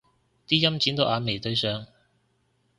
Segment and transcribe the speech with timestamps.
[0.47, 1.85] 啲陰剪到眼眉對上